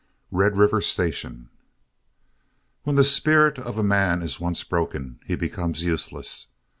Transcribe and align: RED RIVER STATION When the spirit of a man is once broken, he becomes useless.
RED 0.31 0.57
RIVER 0.57 0.81
STATION 0.81 1.51
When 2.85 2.95
the 2.95 3.03
spirit 3.03 3.59
of 3.59 3.77
a 3.77 3.83
man 3.83 4.23
is 4.23 4.39
once 4.39 4.63
broken, 4.63 5.19
he 5.27 5.35
becomes 5.35 5.83
useless. 5.83 6.47